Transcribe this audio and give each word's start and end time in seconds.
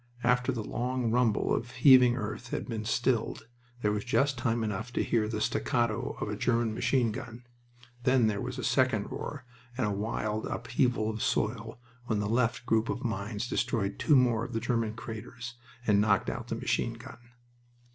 After 0.23 0.51
the 0.51 0.63
long 0.63 1.11
rumble 1.11 1.53
of 1.53 1.69
heaving 1.73 2.15
earth 2.17 2.47
had 2.47 2.67
been 2.67 2.85
stilled 2.85 3.45
there 3.83 3.91
was 3.91 4.03
just 4.03 4.35
time 4.35 4.63
enough 4.63 4.91
to 4.93 5.03
hear 5.03 5.27
the 5.27 5.39
staccato 5.39 6.17
of 6.19 6.27
a 6.27 6.35
German 6.35 6.73
machine 6.73 7.11
gun. 7.11 7.43
Then 8.03 8.25
there 8.25 8.41
was 8.41 8.57
a 8.57 8.63
second 8.63 9.11
roar 9.11 9.45
and 9.77 9.85
a 9.85 9.91
wild 9.91 10.47
upheaval 10.47 11.07
of 11.11 11.21
soil 11.21 11.79
when 12.07 12.17
the 12.17 12.27
left 12.27 12.65
group 12.65 12.89
of 12.89 13.05
mines 13.05 13.47
destroyed 13.47 13.99
two 13.99 14.15
more 14.15 14.43
of 14.43 14.53
the 14.53 14.59
German 14.59 14.95
craters 14.95 15.53
and 15.85 16.01
knocked 16.01 16.31
out 16.31 16.47
the 16.47 16.55
machine 16.55 16.93
gun. 16.93 17.19